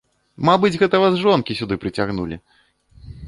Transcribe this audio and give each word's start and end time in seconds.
Мабыць, 0.47 0.79
гэта 0.83 1.01
вас 1.03 1.17
жонкі 1.25 1.57
сюды 1.61 1.75
прыцягнулі! 1.83 2.35